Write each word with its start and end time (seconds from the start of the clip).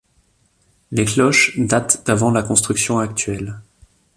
Les 0.89 1.05
cloches 1.05 1.59
datent 1.59 2.07
d'avant 2.07 2.31
la 2.31 2.41
construction 2.41 2.97
actuelle. 2.97 3.59